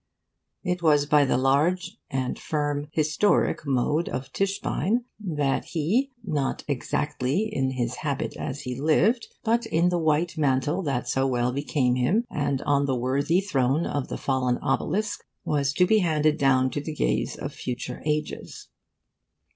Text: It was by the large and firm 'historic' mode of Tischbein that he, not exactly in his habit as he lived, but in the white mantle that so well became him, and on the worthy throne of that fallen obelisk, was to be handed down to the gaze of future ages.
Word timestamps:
It 0.63 0.81
was 0.81 1.05
by 1.05 1.25
the 1.25 1.37
large 1.37 1.99
and 2.09 2.39
firm 2.39 2.87
'historic' 2.91 3.67
mode 3.67 4.09
of 4.09 4.33
Tischbein 4.33 5.03
that 5.19 5.65
he, 5.65 6.09
not 6.23 6.63
exactly 6.67 7.41
in 7.43 7.69
his 7.69 7.97
habit 7.97 8.35
as 8.35 8.61
he 8.61 8.73
lived, 8.81 9.27
but 9.43 9.67
in 9.67 9.89
the 9.89 9.99
white 9.99 10.39
mantle 10.39 10.81
that 10.81 11.07
so 11.07 11.27
well 11.27 11.51
became 11.51 11.93
him, 11.97 12.25
and 12.31 12.63
on 12.63 12.87
the 12.87 12.97
worthy 12.97 13.41
throne 13.41 13.85
of 13.85 14.07
that 14.07 14.17
fallen 14.17 14.57
obelisk, 14.63 15.23
was 15.45 15.71
to 15.73 15.85
be 15.85 15.99
handed 15.99 16.39
down 16.39 16.71
to 16.71 16.81
the 16.81 16.95
gaze 16.95 17.35
of 17.35 17.53
future 17.53 18.01
ages. 18.03 18.69